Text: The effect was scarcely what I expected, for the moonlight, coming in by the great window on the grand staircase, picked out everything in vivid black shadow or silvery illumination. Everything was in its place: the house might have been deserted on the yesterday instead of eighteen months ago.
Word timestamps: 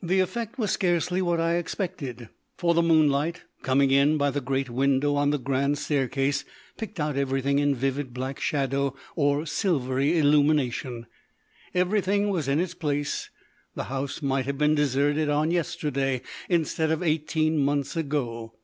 The 0.00 0.20
effect 0.20 0.56
was 0.56 0.70
scarcely 0.70 1.20
what 1.20 1.40
I 1.40 1.56
expected, 1.56 2.28
for 2.56 2.74
the 2.74 2.80
moonlight, 2.80 3.42
coming 3.62 3.90
in 3.90 4.16
by 4.16 4.30
the 4.30 4.40
great 4.40 4.70
window 4.70 5.16
on 5.16 5.30
the 5.30 5.36
grand 5.38 5.78
staircase, 5.78 6.44
picked 6.76 7.00
out 7.00 7.16
everything 7.16 7.58
in 7.58 7.74
vivid 7.74 8.14
black 8.14 8.38
shadow 8.38 8.94
or 9.16 9.46
silvery 9.46 10.16
illumination. 10.16 11.06
Everything 11.74 12.28
was 12.30 12.46
in 12.46 12.60
its 12.60 12.74
place: 12.74 13.30
the 13.74 13.84
house 13.90 14.22
might 14.22 14.46
have 14.46 14.58
been 14.58 14.76
deserted 14.76 15.28
on 15.28 15.48
the 15.48 15.54
yesterday 15.56 16.22
instead 16.48 16.92
of 16.92 17.02
eighteen 17.02 17.58
months 17.58 17.96
ago. 17.96 18.54